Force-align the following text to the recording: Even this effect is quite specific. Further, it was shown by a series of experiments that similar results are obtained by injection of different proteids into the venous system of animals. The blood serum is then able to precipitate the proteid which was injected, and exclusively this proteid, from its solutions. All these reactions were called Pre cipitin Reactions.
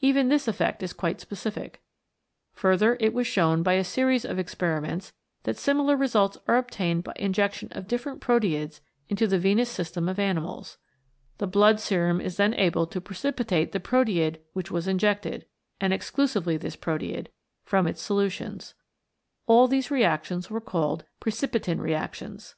Even 0.00 0.28
this 0.28 0.46
effect 0.46 0.84
is 0.84 0.92
quite 0.92 1.20
specific. 1.20 1.82
Further, 2.52 2.96
it 3.00 3.12
was 3.12 3.26
shown 3.26 3.64
by 3.64 3.72
a 3.72 3.82
series 3.82 4.24
of 4.24 4.38
experiments 4.38 5.12
that 5.42 5.58
similar 5.58 5.96
results 5.96 6.38
are 6.46 6.58
obtained 6.58 7.02
by 7.02 7.12
injection 7.16 7.68
of 7.72 7.88
different 7.88 8.20
proteids 8.20 8.80
into 9.08 9.26
the 9.26 9.36
venous 9.36 9.68
system 9.68 10.08
of 10.08 10.20
animals. 10.20 10.78
The 11.38 11.48
blood 11.48 11.80
serum 11.80 12.20
is 12.20 12.36
then 12.36 12.54
able 12.54 12.86
to 12.86 13.00
precipitate 13.00 13.72
the 13.72 13.80
proteid 13.80 14.38
which 14.52 14.70
was 14.70 14.86
injected, 14.86 15.44
and 15.80 15.92
exclusively 15.92 16.56
this 16.56 16.76
proteid, 16.76 17.26
from 17.64 17.88
its 17.88 18.00
solutions. 18.00 18.74
All 19.48 19.66
these 19.66 19.90
reactions 19.90 20.48
were 20.50 20.60
called 20.60 21.04
Pre 21.18 21.32
cipitin 21.32 21.80
Reactions. 21.80 22.54